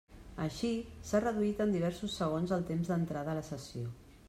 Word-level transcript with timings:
Així, 0.45 0.69
s'ha 1.09 1.21
reduït 1.25 1.61
en 1.67 1.75
diversos 1.77 2.17
segons 2.23 2.57
el 2.59 2.67
temps 2.73 2.91
d'entrada 2.95 3.35
a 3.35 3.39
la 3.41 3.47
sessió. 3.53 3.97